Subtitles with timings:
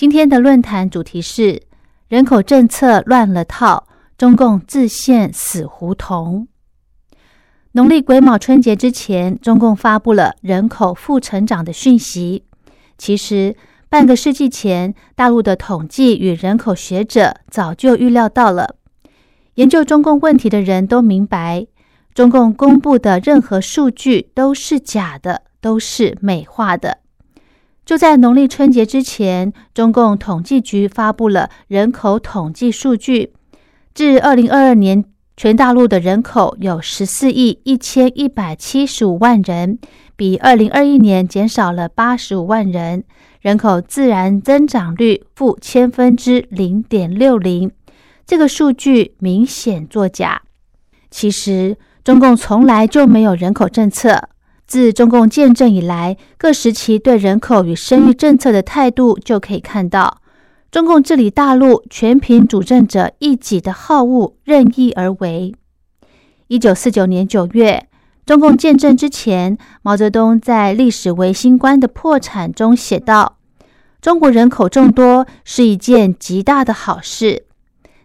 [0.00, 1.60] 今天的论坛主题是
[2.08, 3.86] 人口政策乱了套，
[4.16, 6.48] 中共自陷死胡同。
[7.72, 12.44] 农历癸卯春节之前，中共发布了人口负成长的讯息。
[12.96, 13.54] 其实
[13.90, 18.76] 半个世纪前，大陆的统计与人口学者早就预料到了。
[19.56, 21.66] 研究中共问题的人都明白。
[22.14, 27.00] 中共公布的任何数据都是假的，都是美化的。
[27.90, 33.32] 就在农历春节之前，中共统计局发布了人口统计数据，
[33.92, 35.04] 至二零二二年，
[35.36, 39.80] 全大陆的人口有十四亿一千一百七十五万人，
[40.14, 43.02] 比二零二一年减少了八十五万人，
[43.40, 47.72] 人口自然增长率负千分之零点六零。
[48.24, 50.42] 这个数据明显作假。
[51.10, 51.76] 其实。
[52.02, 54.30] 中共从来就没有人口政策。
[54.70, 60.20] 自中共建政以来，各时期对人口与生育政策的态度就可以看到，
[60.70, 65.52] 中共治理大陆全凭主政者一己的好恶任意而为。
[66.46, 67.88] 一九四九年九月，
[68.24, 73.38] 中共建政之前，毛泽东在《历史维新观的破产》中写道
[74.00, 77.46] ：“中国人口众多是一件极大的好事，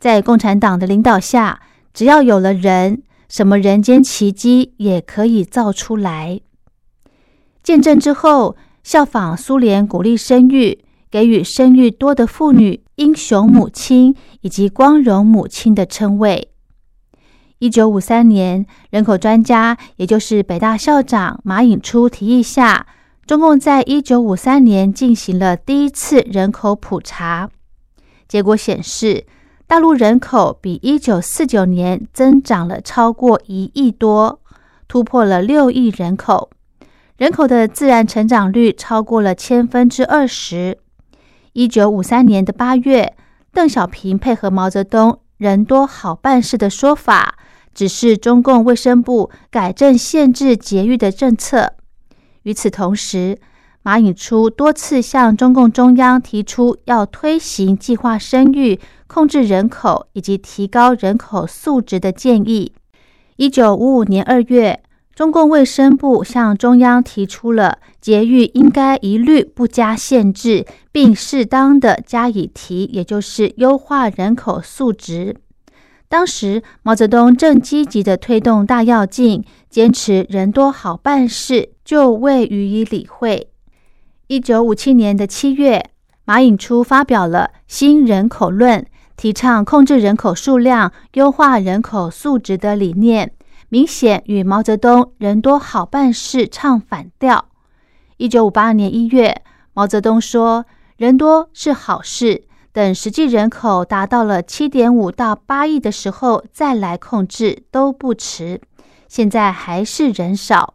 [0.00, 1.60] 在共产党的领导下，
[1.94, 6.40] 只要有了人。”什么人间奇迹也可以造出来。
[7.68, 16.50] 见证之后，效仿苏联鼓励生育，给予生育多的妇女“英雄母亲”以及“光荣母亲”的称谓。
[17.58, 22.86] 一九五三年，人口专家，也就是北大校长马寅初提议下，
[23.26, 27.50] 中共在一九五三年进行了第一次人口普查，
[28.26, 29.26] 结果显示。
[29.66, 34.40] 大陆人口比一九四九年增长了超过一亿多，
[34.88, 36.48] 突破了六亿人口，
[37.18, 40.78] 人口的自然成长率超过了千分之二十。
[41.52, 43.16] 一九五三年的八月，
[43.52, 47.36] 邓小平配合毛泽东“人多好办事”的说法，
[47.74, 51.72] 指示中共卫生部改正限制节育的政策。
[52.44, 53.40] 与此同时，
[53.82, 62.74] 马寅初多次向中共中央提出要推行计划生育、控制人口以及提高人口素质的建议。
[63.34, 64.80] 一九五五年二月，
[65.18, 75.34] 中共卫生部向中央提出了节育应该一律不加限制，并适当的加以提，也就是优化人口素质。
[76.08, 83.48] 当时毛泽东正积极的推动大跃进，坚持人多好办事，就未予以理会。
[84.28, 85.84] 一九五七年的七月，
[86.26, 88.80] 马寅初发表了《新人口论》，
[89.16, 93.32] 提倡控制人口数量、优化人口素质的理念，
[93.70, 97.46] 明显与毛泽东“人多好办事”唱反调。
[98.16, 99.42] 一九五八年一月，
[99.74, 100.64] 毛泽东说
[100.96, 108.60] ：“人多是好事，等实际人口达到了七点五到八亿的时候再来控制都不迟。
[109.06, 110.74] 现在还是人少。”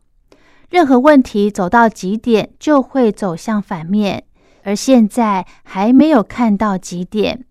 [0.70, 4.24] 任何问题走到极点，就会走向反面，
[4.64, 7.46] 而现在还没有看到极点。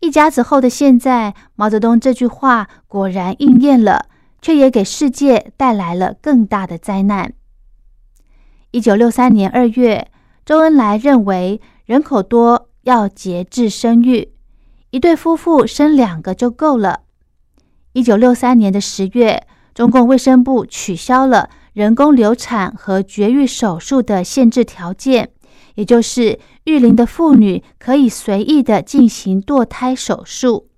[0.00, 4.06] 一家子后的现在，毛泽东这句话果然应验了，
[4.42, 7.32] 却也给世界带来了更大的灾难。
[8.70, 10.08] 一九六三年二月，
[10.44, 14.32] 周恩来认为人口多要节制生育，
[14.90, 17.00] 一对夫妇生两个就够了。
[17.92, 21.50] 一九六三年的十月，中共卫生部取消了。
[21.72, 25.30] 人工流产和绝育手术的限制条件，
[25.76, 30.69] 也就是育龄的妇女可以随意的进行堕胎手术。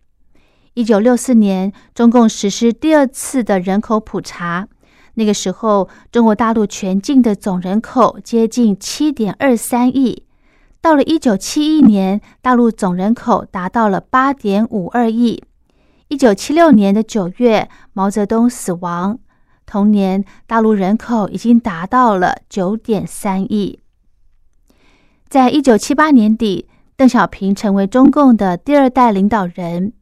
[0.74, 4.68] 一九六四年，中共实施第二次的人口普查，
[5.14, 10.24] 那个时候中国大陆全境的总人口接近七点二三亿。
[10.80, 15.42] 到了一九七一年，大陆总人口达到了八点五二亿。
[16.08, 19.18] 一九七六年的九月，毛泽东死亡。
[19.66, 23.78] 同年，大陆人口已经达到了九点三亿。
[25.28, 26.66] 在一九七八年底，
[26.96, 29.92] 邓小平成为中共的第二代领导人。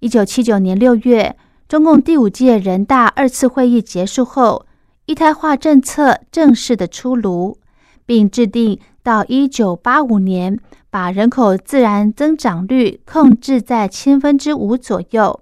[0.00, 1.34] 一九七九年六月，
[1.66, 4.66] 中共第五届人大二次会议结束后，
[5.06, 7.58] 一胎化政策正式的出炉，
[8.04, 10.58] 并制定到一九八五年
[10.90, 15.40] 把人口自然增长率控制在千分之五左右。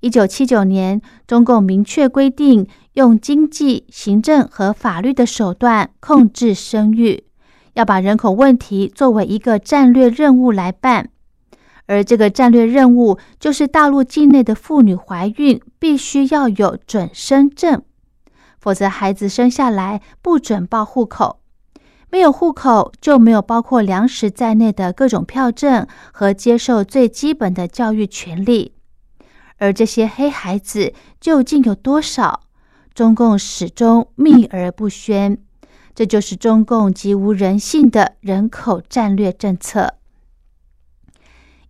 [0.00, 7.22] 一九七九年，中共明确规定，用经济、行政和法律的手段控制生育，
[7.74, 11.10] 要把人口问题作为一个战略任务来办。
[11.92, 17.82] 而这个战略任务，就是大陆境内的妇女怀孕必须要有准生证，
[18.58, 21.40] 否则孩子生下来不准报户口。
[22.10, 28.72] 没有户口，就没有包括粮食在内的各种票证和接受最基本的教育权利。
[29.58, 32.40] 而这些黑孩子究竟有多少？
[32.94, 35.36] 中共始终秘而不宣。
[35.94, 39.98] 这就是中共极无人性的人口战略政策。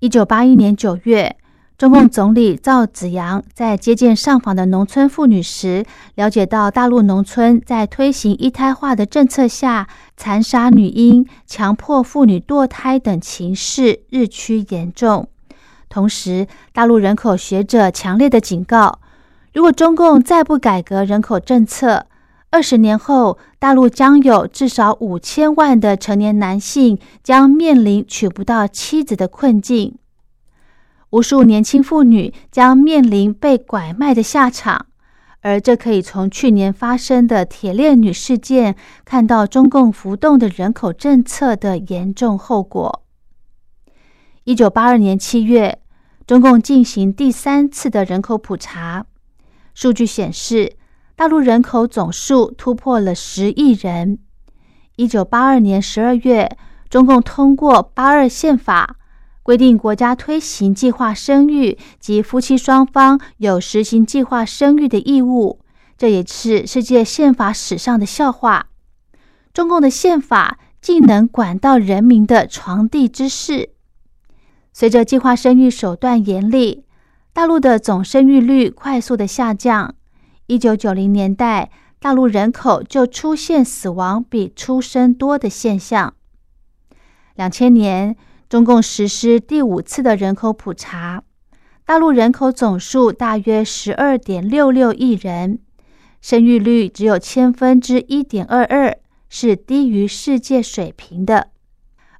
[0.03, 1.37] 一九八一年九月。
[1.79, 5.85] 中共总理赵紫阳在接见上访的农村妇女时，
[6.17, 15.29] 了解到大陆农村在推行一胎化的政策下，残杀女婴、强迫妇女堕胎等情势日趋严重。
[15.89, 18.99] 同时，大陆人口学者强烈的警告：
[19.53, 22.07] 如果中共再不改革人口政策，
[22.53, 29.97] 二十年后，大陆将有至少五千万的成年男性将面临娶不到妻子的困境。
[31.09, 34.85] 无数年轻妇女将面临被拐卖的下场，
[35.41, 38.77] 而这可以从去年发生的铁链女事件
[39.07, 43.03] 看到中共浮动的人口政策的严重后果。
[44.45, 45.79] 一九八二年七月，
[46.27, 49.07] 中共进行第三次的人口普查，
[49.73, 50.77] 数据显示，
[51.23, 54.19] 大陆人口总数突破了十亿人。
[54.97, 56.59] 一九八二年十二月，
[56.91, 58.97] 中共通过八二宪法。
[59.45, 65.61] 规定国家推行计划生育及夫妻双方有实行计划生育的义务，
[65.97, 68.67] 这也是世界宪法史上的笑话。
[69.55, 73.71] 中共的宪法竟能管到人民的床地之事。
[74.73, 76.85] 随着计划生育手段严厉，
[77.33, 79.95] 大陆的总生育率快速的下降。
[80.53, 86.13] 一九九零年代，大陆人口就出现死亡比出生多的现象。
[87.37, 88.15] 两千年。
[88.51, 91.23] 中共实施第五次的人口普查，
[91.87, 95.59] 大陆人口总数大约十二点六六亿人，
[96.21, 98.99] 生育率只有千分之一点二二，
[99.31, 101.49] 是低于世界水平的。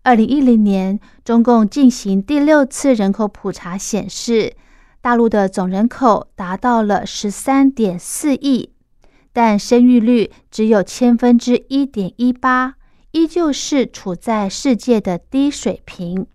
[0.05, 4.57] 二零一零年，中共进行第六次人口普查，显示
[5.03, 8.71] 大陆的总人口达到了十三点四亿，
[9.33, 12.77] 但生育率只有千分之一点一八。
[13.11, 16.27] 依旧是处在世界的低水平。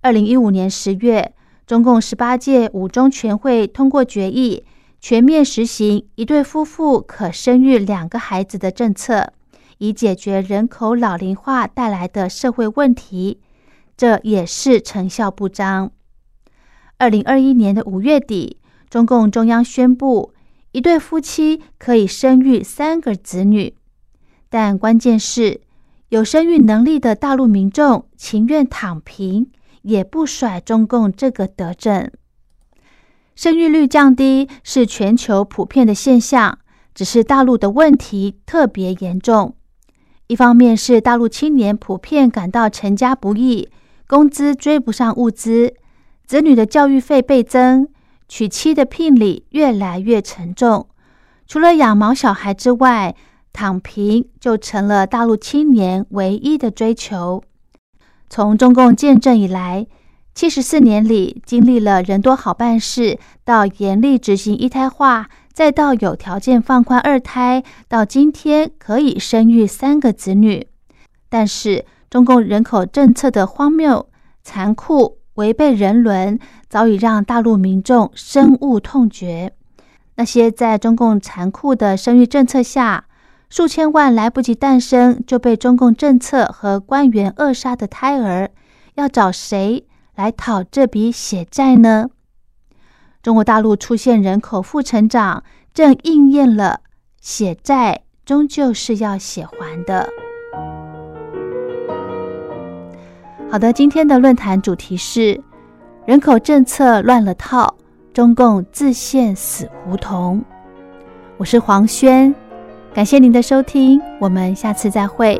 [0.00, 1.34] 二零一五年十月，
[1.66, 4.64] 中共十八届五中全会通过决议，
[5.00, 9.34] 全面实行一对夫妇可生育两个孩子的政策，
[9.78, 13.40] 以解决人口老龄化带来的社会问题。
[13.94, 15.90] 这也是成效不彰。
[17.02, 18.58] 二零二一年的五月底，
[18.88, 20.32] 中共中央宣布，
[20.70, 23.74] 一对夫妻可以生育三个子女，
[24.48, 25.62] 但关键是。
[26.10, 29.50] 有生育能力的大陆民众情愿躺平，
[29.80, 32.08] 也不甩中共这个德政。
[33.34, 36.56] 生育率降低是全球普遍的现象，
[36.94, 39.56] 只是大陆的问题特别严重。
[40.28, 43.68] 一方面是大陆青年普遍感到成家不易，
[44.06, 45.74] 工资追不上物资，
[46.26, 47.88] 子女的教育费倍增，
[48.28, 50.86] 娶妻的聘礼越来越沉重。
[51.46, 53.14] 除了养毛小孩之外，
[53.52, 57.42] 躺平就成了大陆青年唯一的追求。
[58.30, 59.86] 从中共建政以来，
[60.34, 70.66] 七十四年里，经历了人多好办事，到严厉执行一胎化，再到有条件放宽二胎，到今天可以生育三个子女。
[71.28, 74.08] 但是，中共人口政策的荒谬、
[74.42, 79.52] 残酷、违背人伦，早已让大陆民众深恶痛绝。
[80.16, 83.06] 那些在中共残酷的生育政策下，
[83.48, 88.50] 数千万来不及诞生就被中共政策和官员扼杀的胎儿，
[88.94, 92.10] 要找谁来讨这笔血债呢？
[93.22, 96.80] 中国大陆出现人口负成长，正应验了
[97.20, 100.08] 血债终究是要血还的。
[103.52, 105.38] 好的，今天的论坛主题是
[106.06, 107.74] 人口政策乱了套，
[108.14, 110.42] 中共自陷死胡同。
[111.36, 112.34] 我是黄轩。
[112.94, 115.38] 感谢您的收听，我们下次再会。